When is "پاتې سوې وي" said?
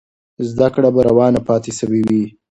1.47-2.23